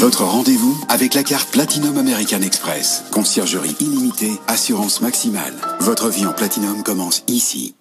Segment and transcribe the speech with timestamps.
[0.00, 3.04] Votre rendez-vous avec la carte Platinum American Express.
[3.10, 5.52] Conciergerie illimitée, assurance maximale.
[5.80, 7.74] Votre vie en Platinum commence ici.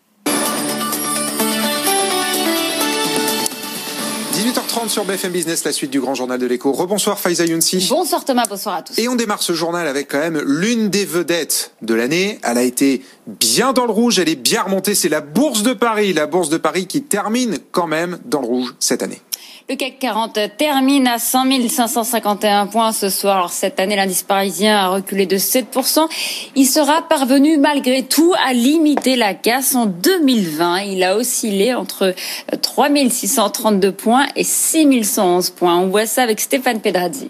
[4.33, 6.73] 18h30 sur BFM Business, la suite du grand journal de l'écho.
[6.73, 7.87] Rebonsoir Faiza Younsi.
[7.89, 8.99] Bonsoir Thomas, bonsoir à tous.
[8.99, 12.37] Et on démarre ce journal avec quand même l'une des vedettes de l'année.
[12.43, 14.93] Elle a été bien dans le rouge, elle est bien remontée.
[14.93, 18.47] C'est la Bourse de Paris, la Bourse de Paris qui termine quand même dans le
[18.47, 19.21] rouge cette année.
[19.71, 23.37] Le CAC 40 termine à 100 551 points ce soir.
[23.37, 26.07] Alors cette année, l'indice parisien a reculé de 7%.
[26.55, 30.79] Il sera parvenu malgré tout à limiter la casse en 2020.
[30.85, 32.15] Il a oscillé entre
[32.59, 35.77] 3 632 points et 6 111 points.
[35.77, 37.29] On voit ça avec Stéphane Pedrazzi.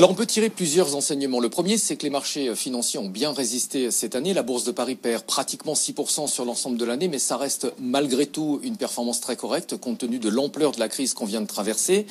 [0.00, 1.40] Alors on peut tirer plusieurs enseignements.
[1.40, 4.32] Le premier, c'est que les marchés financiers ont bien résisté cette année.
[4.32, 8.24] La Bourse de Paris perd pratiquement 6% sur l'ensemble de l'année, mais ça reste malgré
[8.24, 11.46] tout une performance très correcte compte tenu de l'ampleur de la crise qu'on vient de
[11.46, 12.06] traverser.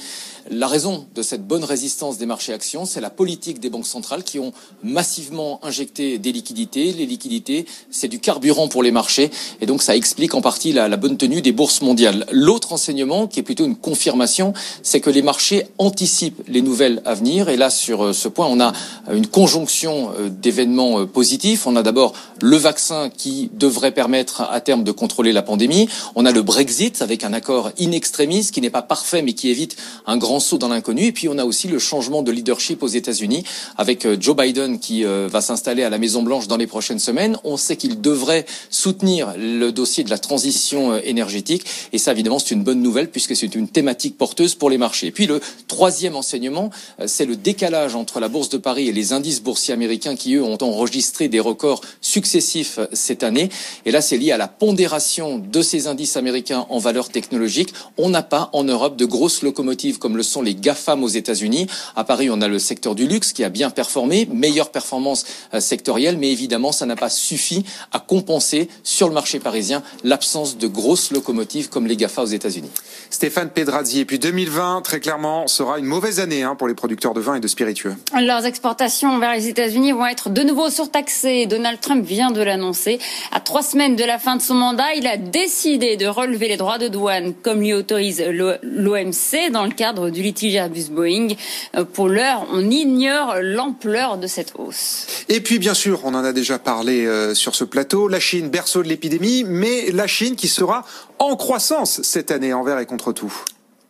[0.51, 4.23] La raison de cette bonne résistance des marchés actions, c'est la politique des banques centrales
[4.23, 6.93] qui ont massivement injecté des liquidités.
[6.93, 10.89] Les liquidités, c'est du carburant pour les marchés, et donc ça explique en partie la,
[10.89, 12.27] la bonne tenue des bourses mondiales.
[12.31, 17.15] L'autre enseignement, qui est plutôt une confirmation, c'est que les marchés anticipent les nouvelles à
[17.15, 18.73] venir, et là sur euh, ce point, on a
[19.11, 21.65] une conjonction euh, d'événements euh, positifs.
[21.65, 25.89] On a d'abord le vaccin qui devrait permettre à terme de contrôler la pandémie.
[26.15, 29.49] On a le Brexit avec un accord in extremis qui n'est pas parfait mais qui
[29.49, 31.05] évite un grand saut dans l'inconnu.
[31.05, 33.43] Et puis on a aussi le changement de leadership aux États-Unis
[33.77, 37.37] avec Joe Biden qui va s'installer à la Maison Blanche dans les prochaines semaines.
[37.43, 42.55] On sait qu'il devrait soutenir le dossier de la transition énergétique et ça évidemment c'est
[42.55, 45.07] une bonne nouvelle puisque c'est une thématique porteuse pour les marchés.
[45.07, 46.69] Et puis le troisième enseignement,
[47.05, 50.35] c'est le décalage décalage entre la Bourse de Paris et les indices boursiers américains qui,
[50.35, 53.49] eux, ont enregistré des records successifs cette année.
[53.85, 57.73] Et là, c'est lié à la pondération de ces indices américains en valeur technologique.
[57.97, 61.67] On n'a pas en Europe de grosses locomotives comme le sont les GAFAM aux États-Unis.
[61.97, 65.59] À Paris, on a le secteur du luxe qui a bien performé, meilleure performance euh,
[65.59, 70.67] sectorielle, mais évidemment, ça n'a pas suffi à compenser sur le marché parisien l'absence de
[70.67, 72.71] grosses locomotives comme les GAFA aux États-Unis.
[73.09, 73.99] Stéphane Pedrazzi.
[73.99, 77.35] Et puis 2020, très clairement, sera une mauvaise année hein, pour les producteurs de vin
[77.35, 77.95] et de spiritueux.
[78.13, 81.45] Leurs exportations vers les États-Unis vont être de nouveau surtaxées.
[81.45, 82.99] Donald Trump vient de l'annoncer.
[83.31, 86.57] À trois semaines de la fin de son mandat, il a décidé de relever les
[86.57, 88.23] droits de douane comme lui autorise
[88.61, 91.35] l'OMC dans le cadre du litige Airbus-Boeing.
[91.75, 95.07] Euh, pour l'heure, on ignore l'ampleur de cette hausse.
[95.27, 98.49] Et puis, bien sûr, on en a déjà parlé euh, sur ce plateau, la Chine,
[98.49, 100.85] berceau de l'épidémie, mais la Chine qui sera
[101.17, 103.33] en croissance cette année envers et contre tout.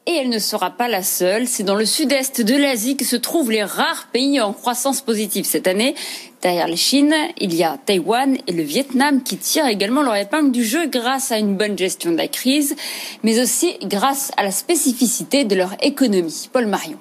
[0.10, 1.48] Et elle ne sera pas la seule.
[1.48, 5.46] C'est dans le sud-est de l'Asie que se trouvent les rares pays en croissance positive
[5.46, 5.94] cette année.
[6.42, 10.50] Derrière la Chine, il y a Taïwan et le Vietnam qui tirent également leur épingle
[10.50, 12.76] du jeu grâce à une bonne gestion de la crise,
[13.22, 16.50] mais aussi grâce à la spécificité de leur économie.
[16.52, 16.98] Paul Marion.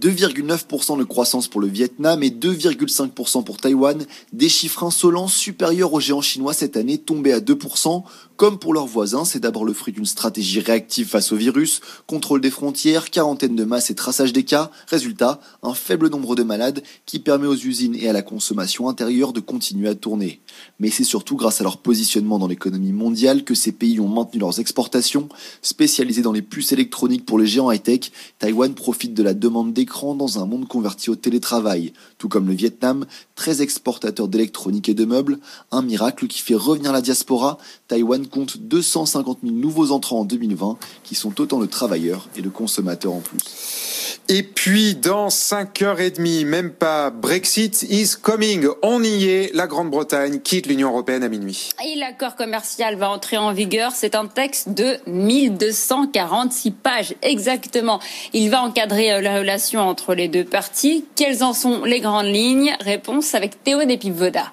[0.00, 6.00] 2,9% de croissance pour le Vietnam et 2,5% pour Taïwan, des chiffres insolents supérieurs aux
[6.00, 8.02] géants chinois cette année tombés à 2%,
[8.42, 12.40] comme pour leurs voisins, c'est d'abord le fruit d'une stratégie réactive face au virus, contrôle
[12.40, 14.72] des frontières, quarantaine de masse et traçage des cas.
[14.88, 19.32] Résultat, un faible nombre de malades qui permet aux usines et à la consommation intérieure
[19.32, 20.40] de continuer à tourner.
[20.80, 24.40] Mais c'est surtout grâce à leur positionnement dans l'économie mondiale que ces pays ont maintenu
[24.40, 25.28] leurs exportations.
[25.60, 28.10] Spécialisés dans les puces électroniques pour les géants high-tech,
[28.40, 31.92] Taïwan profite de la demande dans un monde converti au télétravail.
[32.18, 35.38] Tout comme le Vietnam, très exportateur d'électronique et de meubles,
[35.70, 40.78] un miracle qui fait revenir la diaspora, Taïwan compte 250 000 nouveaux entrants en 2020,
[41.04, 44.01] qui sont autant de travailleurs et de consommateurs en plus.
[44.28, 48.66] Et puis, dans 5h30, même pas, Brexit is coming.
[48.82, 49.54] On y est.
[49.54, 51.70] La Grande-Bretagne quitte l'Union européenne à minuit.
[51.84, 53.92] Et l'accord commercial va entrer en vigueur.
[53.92, 58.00] C'est un texte de 1246 pages exactement.
[58.32, 61.04] Il va encadrer euh, la relation entre les deux parties.
[61.16, 62.74] Quelles en sont les grandes lignes?
[62.80, 64.52] Réponse avec Théo Depivoda.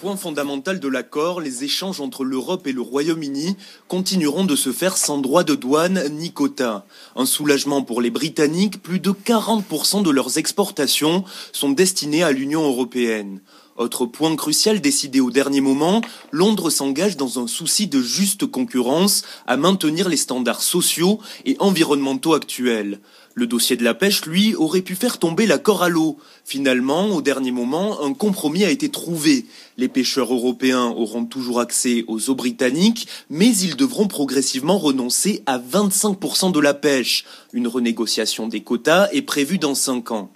[0.00, 3.56] Point fondamental de l'accord, les échanges entre l'Europe et le Royaume-Uni
[3.88, 6.86] continueront de se faire sans droit de douane ni quota.
[7.16, 12.62] Un soulagement pour les Britanniques, plus de 40% de leurs exportations sont destinées à l'Union
[12.62, 13.40] européenne.
[13.76, 16.00] Autre point crucial décidé au dernier moment,
[16.30, 22.34] Londres s'engage dans un souci de juste concurrence à maintenir les standards sociaux et environnementaux
[22.34, 23.00] actuels.
[23.38, 26.18] Le dossier de la pêche, lui, aurait pu faire tomber l'accord à l'eau.
[26.44, 29.46] Finalement, au dernier moment, un compromis a été trouvé.
[29.76, 35.56] Les pêcheurs européens auront toujours accès aux eaux britanniques, mais ils devront progressivement renoncer à
[35.56, 37.24] 25% de la pêche.
[37.52, 40.32] Une renégociation des quotas est prévue dans 5 ans.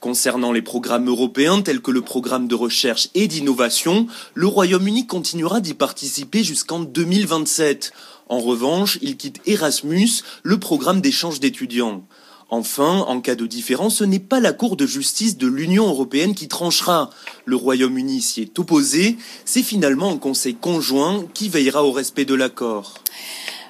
[0.00, 5.60] Concernant les programmes européens tels que le programme de recherche et d'innovation, le Royaume-Uni continuera
[5.60, 7.92] d'y participer jusqu'en 2027.
[8.30, 12.02] En revanche, il quitte Erasmus, le programme d'échange d'étudiants.
[12.48, 16.34] Enfin, en cas de différence, ce n'est pas la Cour de justice de l'Union européenne
[16.34, 17.10] qui tranchera.
[17.44, 19.16] Le Royaume-Uni s'y est opposé.
[19.44, 22.94] C'est finalement un conseil conjoint qui veillera au respect de l'accord.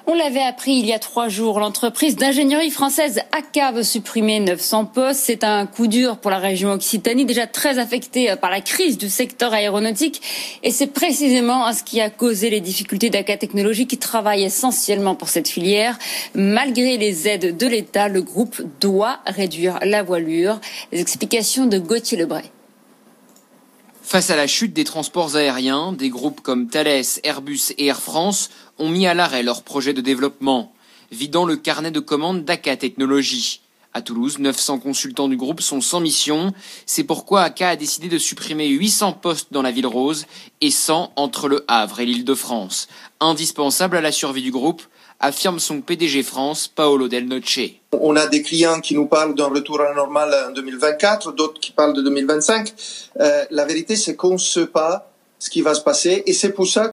[0.09, 1.59] On l'avait appris il y a trois jours.
[1.59, 5.19] L'entreprise d'ingénierie française ACA veut supprimer 900 postes.
[5.25, 9.09] C'est un coup dur pour la région Occitanie, déjà très affectée par la crise du
[9.09, 10.21] secteur aéronautique.
[10.63, 15.27] Et c'est précisément ce qui a causé les difficultés d'ACA Technologies qui travaille essentiellement pour
[15.27, 15.99] cette filière.
[16.33, 20.61] Malgré les aides de l'État, le groupe doit réduire la voilure.
[20.93, 22.45] Les explications de Gauthier Lebray.
[24.07, 28.49] Face à la chute des transports aériens, des groupes comme Thales, Airbus et Air France
[28.77, 30.71] ont mis à l'arrêt leurs projets de développement,
[31.11, 33.59] vidant le carnet de commandes d'ACA Technologies.
[33.93, 36.53] À Toulouse, 900 consultants du groupe sont sans mission.
[36.85, 40.25] C'est pourquoi ACA a décidé de supprimer 800 postes dans la ville rose
[40.61, 42.87] et 100 entre le Havre et l'île de France.
[43.19, 44.83] Indispensable à la survie du groupe,
[45.19, 47.59] affirme son PDG France, Paolo Del Noce.
[47.91, 51.59] On a des clients qui nous parlent d'un retour à la normale en 2024, d'autres
[51.59, 52.73] qui parlent de 2025.
[53.19, 56.53] Euh, la vérité, c'est qu'on ne sait pas ce qui va se passer et c'est
[56.53, 56.91] pour ça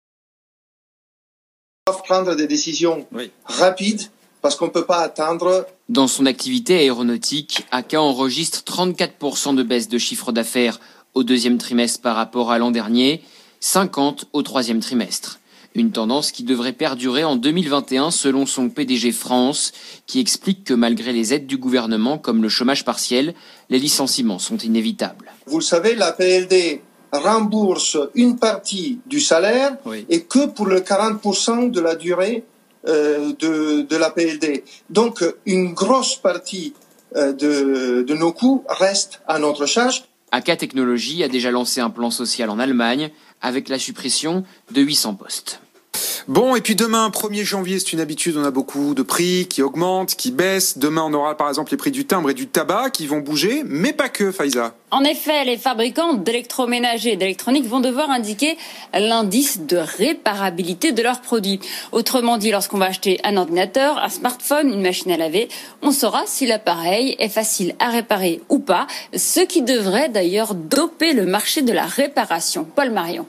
[1.85, 3.31] qu'on doit prendre des décisions oui.
[3.45, 4.09] rapides
[4.41, 5.65] parce qu'on ne peut pas attendre.
[5.89, 10.79] Dans son activité aéronautique, ACA enregistre 34% de baisse de chiffre d'affaires
[11.13, 13.21] au deuxième trimestre par rapport à l'an dernier,
[13.61, 15.39] 50 au troisième trimestre.
[15.75, 19.71] Une tendance qui devrait perdurer en 2021 selon son PDG France,
[20.05, 23.33] qui explique que malgré les aides du gouvernement comme le chômage partiel,
[23.69, 25.31] les licenciements sont inévitables.
[25.47, 26.81] Vous le savez, la PLD
[27.11, 30.05] rembourse une partie du salaire oui.
[30.09, 32.43] et que pour le 40% de la durée
[32.87, 34.63] euh, de, de, la PLD.
[34.89, 36.73] Donc une grosse partie
[37.15, 40.03] euh, de, de nos coûts reste à notre charge.
[40.31, 43.11] AK Technologies a déjà lancé un plan social en Allemagne
[43.41, 45.61] avec la suppression de 800 postes.
[46.29, 49.61] Bon, et puis demain, 1er janvier, c'est une habitude, on a beaucoup de prix qui
[49.61, 50.77] augmentent, qui baissent.
[50.77, 53.63] Demain, on aura par exemple les prix du timbre et du tabac qui vont bouger,
[53.65, 54.73] mais pas que, Faiza.
[54.91, 58.57] En effet, les fabricants d'électroménager et d'électronique vont devoir indiquer
[58.93, 61.59] l'indice de réparabilité de leurs produits.
[61.91, 65.49] Autrement dit, lorsqu'on va acheter un ordinateur, un smartphone, une machine à laver,
[65.81, 71.11] on saura si l'appareil est facile à réparer ou pas, ce qui devrait d'ailleurs doper
[71.11, 72.63] le marché de la réparation.
[72.63, 73.25] Paul Marion.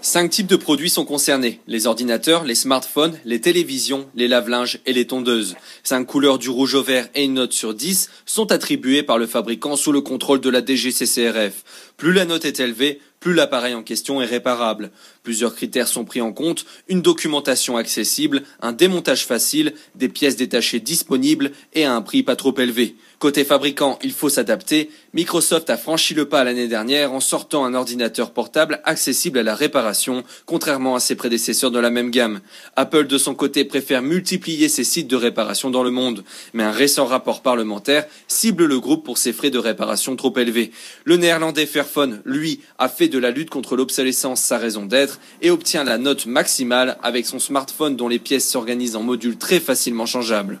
[0.00, 1.60] Cinq types de produits sont concernés.
[1.66, 5.56] Les ordinateurs, les smartphones, les télévisions, les lave-linges et les tondeuses.
[5.82, 9.26] Cinq couleurs du rouge au vert et une note sur 10 sont attribuées par le
[9.26, 11.64] fabricant sous le contrôle de la DGCCRF.
[11.96, 14.92] Plus la note est élevée, plus l'appareil en question est réparable.
[15.28, 20.80] Plusieurs critères sont pris en compte, une documentation accessible, un démontage facile, des pièces détachées
[20.80, 22.96] disponibles et à un prix pas trop élevé.
[23.18, 24.90] Côté fabricant, il faut s'adapter.
[25.12, 29.56] Microsoft a franchi le pas l'année dernière en sortant un ordinateur portable accessible à la
[29.56, 32.40] réparation, contrairement à ses prédécesseurs de la même gamme.
[32.76, 36.24] Apple, de son côté, préfère multiplier ses sites de réparation dans le monde.
[36.54, 40.70] Mais un récent rapport parlementaire cible le groupe pour ses frais de réparation trop élevés.
[41.04, 45.50] Le néerlandais Fairphone, lui, a fait de la lutte contre l'obsolescence sa raison d'être et
[45.50, 50.06] obtient la note maximale avec son smartphone dont les pièces s'organisent en modules très facilement
[50.06, 50.60] changeables.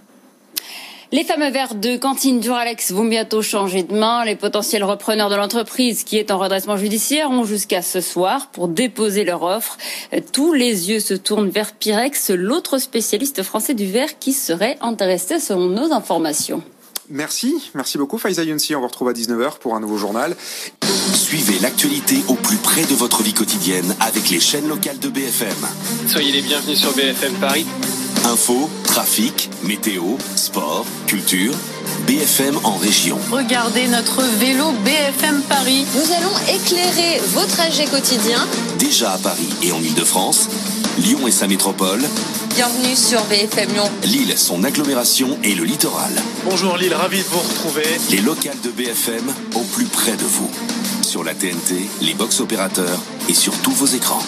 [1.10, 4.26] Les fameux verres de cantine Duralex vont bientôt changer de main.
[4.26, 8.68] Les potentiels repreneurs de l'entreprise qui est en redressement judiciaire ont jusqu'à ce soir pour
[8.68, 9.78] déposer leur offre.
[10.34, 15.40] Tous les yeux se tournent vers Pyrex, l'autre spécialiste français du verre qui serait intéressé
[15.40, 16.62] selon nos informations.
[17.10, 18.74] Merci, merci beaucoup Faiza Younsi.
[18.74, 20.36] On vous retrouve à 19h pour un nouveau journal.
[21.14, 25.56] Suivez l'actualité au plus près de votre vie quotidienne avec les chaînes locales de BFM.
[26.06, 27.66] Soyez les bienvenus sur BFM Paris.
[28.24, 30.02] Info, trafic, météo,
[30.36, 31.54] sport, culture.
[32.08, 33.18] BFM en région.
[33.30, 35.84] Regardez notre vélo BFM Paris.
[35.94, 38.48] Nous allons éclairer vos trajets quotidiens.
[38.78, 40.48] Déjà à Paris et en Ile-de-France,
[41.00, 42.00] Lyon et sa métropole.
[42.54, 43.90] Bienvenue sur BFM Lyon.
[44.04, 46.12] Lille, son agglomération et le littoral.
[46.46, 47.84] Bonjour Lille, ravi de vous retrouver.
[48.10, 50.50] Les locales de BFM au plus près de vous.
[51.02, 54.22] Sur la TNT, les box opérateurs et sur tous vos écrans.